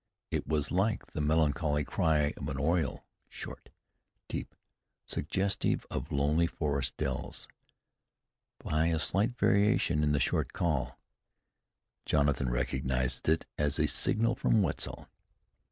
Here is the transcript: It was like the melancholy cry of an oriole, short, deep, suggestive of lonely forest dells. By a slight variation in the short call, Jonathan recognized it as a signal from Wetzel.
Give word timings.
It 0.31 0.47
was 0.47 0.71
like 0.71 1.05
the 1.13 1.21
melancholy 1.21 1.83
cry 1.83 2.33
of 2.35 2.49
an 2.49 2.57
oriole, 2.57 3.05
short, 3.29 3.69
deep, 4.27 4.55
suggestive 5.05 5.85
of 5.91 6.11
lonely 6.11 6.47
forest 6.47 6.97
dells. 6.97 7.47
By 8.57 8.87
a 8.87 8.97
slight 8.97 9.37
variation 9.37 10.01
in 10.01 10.11
the 10.11 10.19
short 10.19 10.53
call, 10.53 10.97
Jonathan 12.07 12.49
recognized 12.49 13.29
it 13.29 13.45
as 13.59 13.77
a 13.77 13.87
signal 13.87 14.33
from 14.33 14.63
Wetzel. 14.63 15.07